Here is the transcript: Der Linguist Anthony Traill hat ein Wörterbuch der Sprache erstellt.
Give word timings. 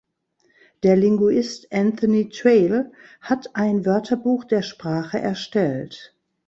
Der 0.81 0.95
Linguist 0.95 1.71
Anthony 1.71 2.27
Traill 2.29 2.91
hat 3.21 3.51
ein 3.55 3.85
Wörterbuch 3.85 4.45
der 4.45 4.63
Sprache 4.63 5.19
erstellt. 5.19 6.15